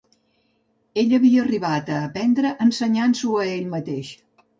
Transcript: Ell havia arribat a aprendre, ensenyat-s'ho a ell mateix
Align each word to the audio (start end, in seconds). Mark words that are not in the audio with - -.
Ell 1.01 1.11
havia 1.17 1.43
arribat 1.43 1.91
a 1.97 1.99
aprendre, 2.05 2.53
ensenyat-s'ho 2.67 3.37
a 3.43 3.47
ell 3.53 3.69
mateix 3.75 4.11